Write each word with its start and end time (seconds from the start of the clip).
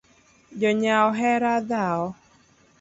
Jonyao 0.59 1.05
ohero 1.09 1.09
dhao 1.69 2.05